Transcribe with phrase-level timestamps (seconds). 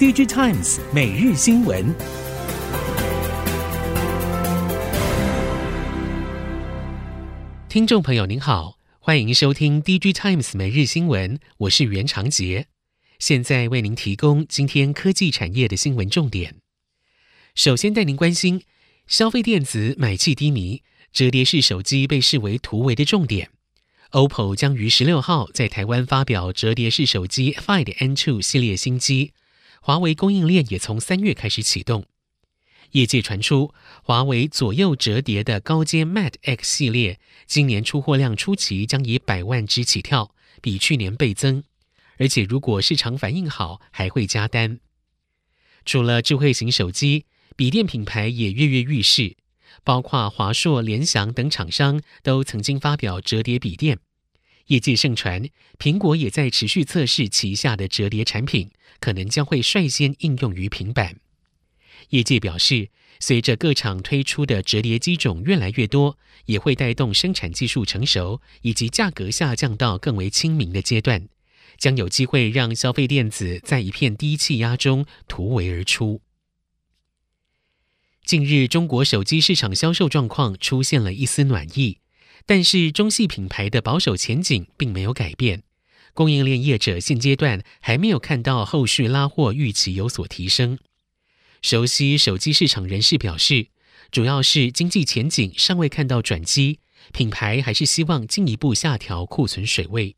[0.00, 1.94] DigiTimes 每日新闻，
[7.68, 12.68] 听众朋友您好，欢迎收听 DigiTimes 每日新闻，我是袁长杰，
[13.18, 16.54] 现在为您提供今天科技产业的新闻重点。
[17.54, 18.62] 首先带您关心，
[19.06, 20.82] 消费电子买气低迷，
[21.12, 23.50] 折叠式手机被视为突围的重点。
[24.12, 29.34] OPPO 将于十六号在台湾发表折叠式手机 Find N2 系列新机，
[29.80, 32.06] 华为供应链也从三月开始启动。
[32.92, 33.72] 业界传出，
[34.02, 41.62] 华为左右折叠的高阶 Mate X 系列今年出货量初期将以百万只起跳，比去年倍增，
[42.18, 44.80] 而且如果市场反应好，还会加单。
[45.84, 49.36] 除了智慧型手机，笔电品牌也跃跃欲试，
[49.84, 54.00] 包括华硕、联想等厂商都曾经发表折叠笔电。
[54.70, 55.48] 业界盛传，
[55.80, 58.70] 苹果也在持续测试旗下的折叠产品，
[59.00, 61.16] 可能将会率先应用于平板。
[62.10, 71.28] 业界表示，随着各厂推出的折叠机种越来越多，也会带动生产技术成熟以及价格下降到更为亲民的阶段，
[71.76, 76.22] 将有机会让消费电子在一片低气压中突围而出。
[78.24, 81.98] 近日，中国手机市场销售状况出现了一丝暖意，
[82.50, 85.62] 但是中系品牌的保守前景并没有改变。
[86.14, 90.76] 供应链业者现阶段还没有看到后续拉货预期有所提升。
[91.62, 93.68] 熟悉手机市场人士表示，
[94.10, 96.80] 主要是经济前景尚未看到转机，
[97.12, 100.16] 品牌还是希望进一步下调库存水位。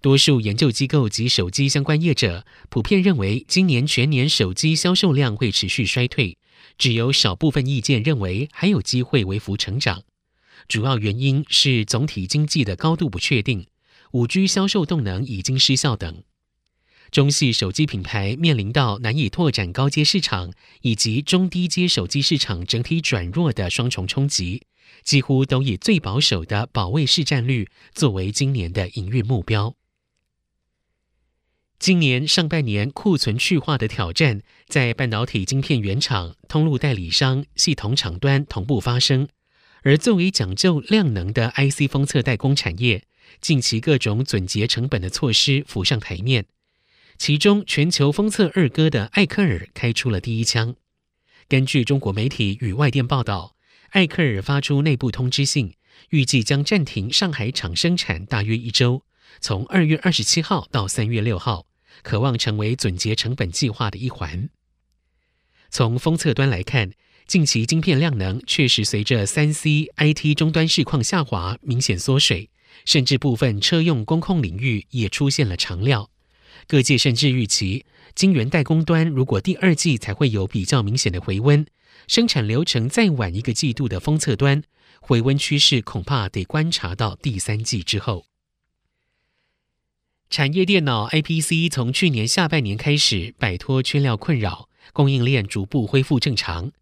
[0.00, 6.38] 多数研究机构及手机相关业者普遍认为，今年全年手机销售量会持续衰退。
[6.78, 10.02] 只有少部分意见认为还有机会微幅成长，
[10.68, 13.66] 主要原因是总体经济的高度不确定、
[14.12, 16.22] 五 G 销售动能已经失效等。
[17.10, 20.52] 中系手机品牌面临到难以拓展高阶市场，
[20.82, 24.62] 以及中低阶手机市场整体转弱的双重冲击，
[25.02, 29.74] 几乎都以最保守的保卫市占率作为今年的营运目标。
[31.80, 39.26] 今年上半年库存去化的挑战，在半导体晶片原厂、通路代理商、系统厂端同步发生。
[39.82, 43.04] 而作为讲究量能的 IC 封测代工产业，
[43.40, 46.46] 近期各种撙节成本的措施浮上台面。
[47.18, 50.74] 其中，全球封测二哥的艾克尔开出了第一枪。
[51.48, 53.56] 根据中国媒体与外电报道，
[53.90, 55.74] 艾克尔发出内部通知信，
[56.10, 59.04] 预计将暂停上海厂生产大约一周，
[59.40, 61.66] 从二月二十七号到三月六号。
[62.02, 64.48] 渴望成为撙节成本计划的一环。
[65.70, 66.92] 从封测端来看，
[67.26, 72.50] 近期晶片量能确实随着三 C、IT 终端市况下滑明显缩水，
[72.84, 76.10] 甚至部分车用工控领域也出现了长料。
[76.66, 81.64] 各界甚至预期，晶圆代工端如果第二季才会有比较明显的回温，
[82.08, 84.62] 生产流程再晚一个季度的封测端
[85.00, 88.26] 回温趋势恐怕得观察到第三季之后。
[90.28, 96.72] 产业电脑 IPC 从去年下半年开始摆脱缺料困扰，供应链逐步恢复正常。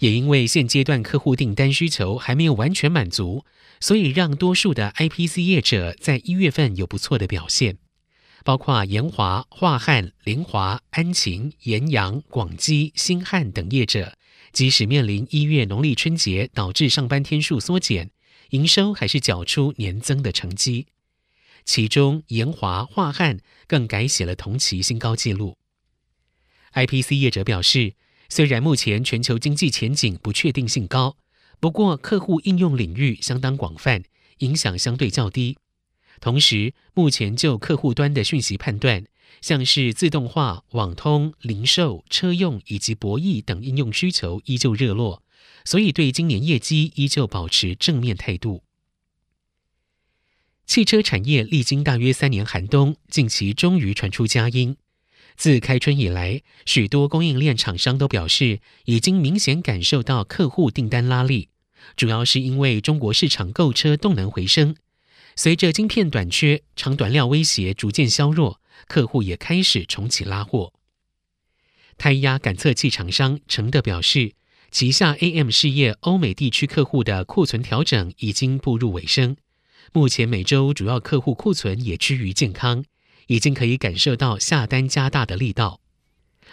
[0.00, 3.44] 也因为现阶段客户订单需求还没有完全满足，
[3.80, 7.78] 所以让多数的 IPC 业者在一月份有不错的表现，
[8.42, 14.16] 包括研华、樺汉、凌华、安晴、延阳、广基、新汉等业者，
[14.52, 18.10] 即使面临一月农历春节导致上班天数缩减，
[18.50, 20.86] 营收还是缴出年增的成绩。
[21.66, 25.58] 其中，研华、樺汉更改写了同期新高纪录。
[26.72, 27.94] IPC 业者表示，
[28.30, 31.16] 虽然目前全球经济前景不确定性高，
[31.58, 34.04] 不过客户应用领域相当广泛，
[34.38, 35.58] 影响相对较低。
[36.20, 39.04] 同时，目前就客户端的讯息判断，
[39.40, 45.24] 像是自动化、网通、零售、车用以及博弈等应用需求依旧热络，
[45.64, 48.62] 所以对今年业绩依旧保持正面态度。
[50.66, 54.76] 汽车产业历经大约三年寒冬，近期终于传出佳音。
[55.36, 61.48] 自开春以来，许多供应链厂商都表示，已经明显感受到客户订单拉力，
[61.96, 64.76] 主要是因为中国市场购车动能回升。
[65.36, 70.72] 随着晶片短缺、长短料威胁逐渐削弱，客户也开始重启拉货。
[71.96, 74.32] 胎压感测器厂商承德表示，
[74.70, 79.36] 旗下 AM 事业欧美地区客户的库存调整已经步入尾声。
[79.92, 82.84] 目前每周主要客户库存也趋于健康，
[83.30, 85.80] 已经可以感受到下单加大的力道。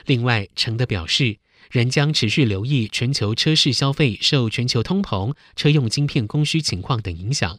[0.06, 1.40] 另外，承德表示，
[1.72, 7.58] 仍将持续留意全球车市消费受全球通膨、车用晶片供需情况等影响，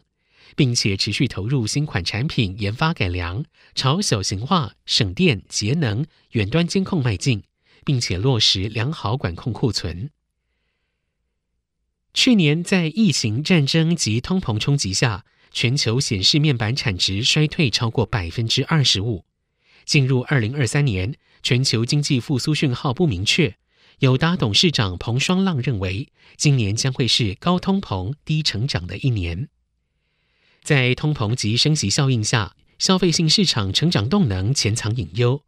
[0.55, 3.43] 并且持续投入新款产品研发改良，
[3.75, 7.43] 朝小型化、省电、节能、远端监控迈进，
[7.83, 10.11] 并且落实良好管控库存。
[12.13, 19.25] 去年在疫情、战争及通膨冲击下，全球显示面板产值衰退超过百分之二十五。
[19.85, 23.55] 进入二零二三年，全球经济复苏讯号不明确。
[23.99, 29.49] 友达董事长彭双浪认为，今年将会是高通膨、低成长的一年。
[30.63, 35.43] 在通膨及升息效应下，消费性市场成长动能潜藏隐忧，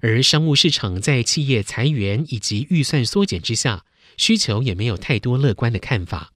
[0.00, 3.84] 而商务市场在企业裁员以及预算缩减之下，
[4.18, 6.32] 需求也没有太多乐观的看法。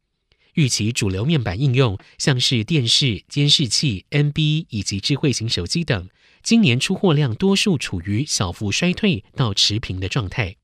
[0.54, 6.08] 预期主流面板应用，像是电视、监视器、NB 以及智慧型手机等，
[6.42, 10.56] 今年出货量多数处于小幅衰退到持平的状态。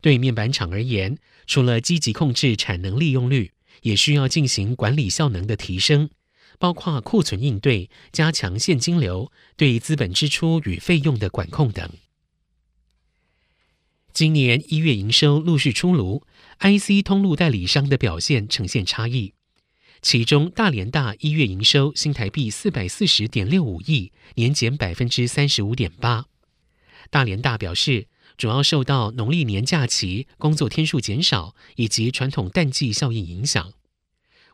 [0.00, 6.10] 对面板厂而言，除了积极控制产能利用率，也需要进行管理效能的提升，
[6.58, 11.88] 包括库存应对、加强现金流、对资本支出与费用的管控等。
[14.12, 16.22] 今年一月营收陆续出炉
[16.60, 19.32] ，IC 通路代理商的表现呈现差异。
[20.02, 26.26] 其中，大联大一月营收新台币四百四十点六五亿，年减百分之三十五点八。
[27.08, 28.06] 大联大表示，
[28.36, 33.72] 主要受到农历年假期工作天数减少以及传统淡季效应影响。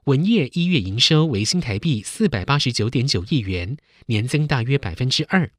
[0.05, 3.77] 文业一月营收为新台币四百八十九点九亿元，
[4.07, 5.51] 年增大约百分之二。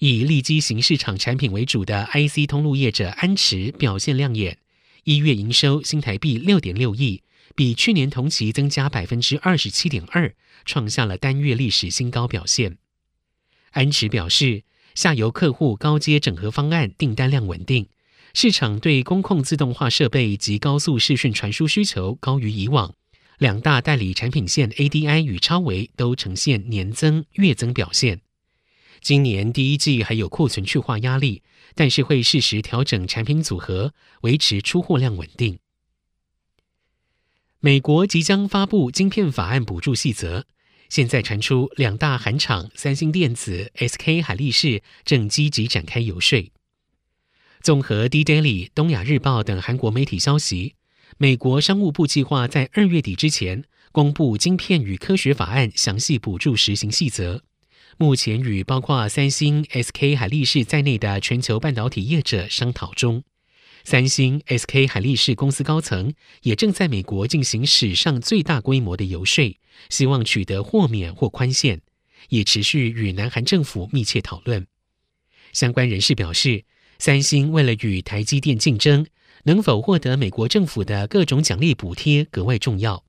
[0.00, 4.58] 以利基型市场产品为主的 IC 通路业者安驰表现亮眼，
[5.02, 7.24] 一月营收新台币六点六亿，
[7.56, 10.32] 比去年同期增加百分之二十七点二，
[10.64, 12.78] 创下了单月历史新高表现。
[13.72, 14.62] 安驰表示，
[14.94, 17.88] 下游客户高阶整合方案订单量稳定，
[18.34, 22.94] 市场对工控自动化设备及高速视讯传输需求高于以往，
[23.38, 28.20] 两大代理产品线 ADI 与超微都呈现年增、月增表现。
[29.00, 31.42] 今年第一季还有库存去化压力，
[31.74, 35.58] 但是会适时调整产品组合，维持出货量稳定。
[37.60, 40.46] 美国即将发布晶片法案补助细则，
[40.88, 46.52] 现在传出两大韩厂三星电子、SK 海力士正积极展开游说。
[47.60, 50.76] 综合 D-Daily、东亚日报等韩国媒体消息，
[51.16, 57.42] 美国商务部计划在二月底之前公布晶片与科学法案详细补助实行细则。
[57.96, 63.24] 目前与包括三星、SK 海力士在内的全球半导体业者商讨中。
[63.84, 66.12] 三星、SK 海力士公司高层
[66.42, 69.56] 也正在美国进行史上最大规模的游说，
[69.88, 71.80] 希望取得豁免或宽限，
[72.28, 74.66] 也持续与南韩政府密切讨论。
[75.52, 76.64] 相关人士表示，
[76.98, 79.06] 三星为了与台积电竞争，
[79.44, 83.07] 能否获得美国政府的各种奖励补贴格外重要。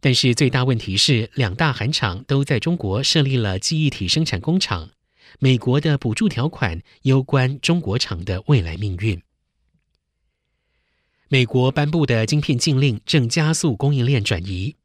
[0.00, 4.90] 但是最大问题是，两大韩厂都在中国设立了记忆体生产工厂，
[5.40, 9.20] 美国的补助条款攸关中国厂的未来命运。
[11.28, 14.76] 美国颁布的晶片禁令正加速供应链转移，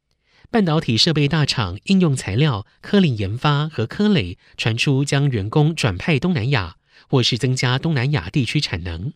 [0.50, 6.76] 半导体设备大厂应用材料、科林研发和科磊传出将员工转派东南亚，
[7.08, 9.12] 或是增加东南亚地区产能。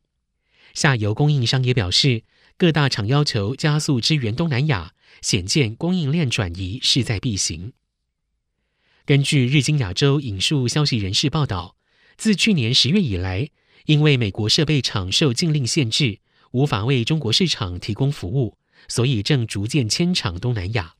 [0.72, 2.22] 下游供应商也表示，
[2.56, 4.92] 各大厂要求加速支援东南亚。
[5.22, 7.72] 显见供应链转移势在必行。
[9.04, 11.76] 根据日经亚洲引述消息人士报道，
[12.16, 13.48] 自去年十月以来，
[13.86, 16.20] 因为美国设备厂受禁令限制，
[16.50, 20.94] 无法为中国市场提供服务，所以正逐渐迁厂东南亚。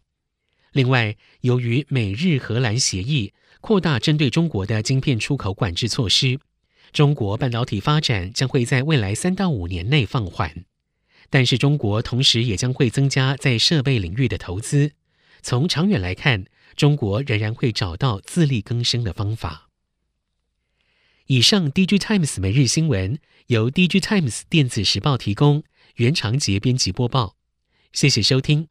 [0.73, 6.39] 另外，由于美日荷兰协议扩大针对中国的晶片出口管制措施，
[6.93, 10.65] 中国半导体发展将会在未来三到五年内放缓。
[11.31, 14.93] 但是中国同时也将会增加在设备领域的投资。
[15.43, 19.69] 从长远来看，中国仍然会找到自力更生的方法。
[21.27, 23.19] 以上，DG Times 每日新闻
[23.49, 25.63] 由 DG Times 电子时报提供，
[25.97, 27.37] 原长杰编辑播报。
[27.93, 28.69] 谢谢收听。